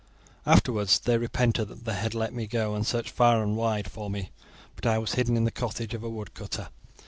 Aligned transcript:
Afterwards 0.47 0.97
they 0.97 1.19
repented 1.19 1.67
that 1.69 1.85
they 1.85 1.93
had 1.93 2.15
let 2.15 2.33
me 2.33 2.47
go, 2.47 2.73
and 2.73 2.87
searched 2.87 3.11
far 3.11 3.43
and 3.43 3.55
wide 3.55 3.91
for 3.91 4.09
me; 4.09 4.31
but 4.75 4.87
I 4.87 4.97
was 4.97 5.13
hidden 5.13 5.37
in 5.37 5.43
the 5.43 5.51
cottage 5.51 5.93
of 5.93 6.03
a 6.03 6.09
woodcutter. 6.09 6.69